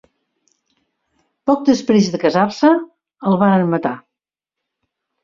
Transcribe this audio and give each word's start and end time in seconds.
Poc 1.49 1.61
després 1.67 2.07
de 2.13 2.19
casar-se, 2.23 2.71
el 3.33 3.37
varen 3.45 3.69
matar. 3.75 3.93